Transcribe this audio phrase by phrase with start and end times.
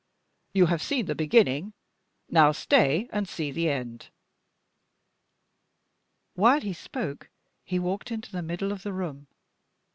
[0.55, 1.73] You have seen the beginning,
[2.27, 4.09] now stay and see the end."
[6.33, 7.29] While he spoke,
[7.63, 9.27] he walked into the middle of the room.